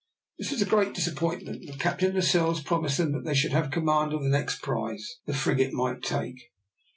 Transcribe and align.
This 0.39 0.49
was 0.49 0.63
a 0.63 0.65
great 0.65 0.95
disappointment, 0.95 1.63
but 1.67 1.77
Captain 1.77 2.15
Lascelles 2.15 2.63
promised 2.63 2.97
them 2.97 3.11
that 3.11 3.23
they 3.23 3.35
should 3.35 3.51
have 3.51 3.69
command 3.69 4.13
of 4.13 4.23
the 4.23 4.29
next 4.29 4.63
prize 4.63 5.19
the 5.27 5.33
frigate 5.35 5.73
might 5.73 6.01
take. 6.01 6.49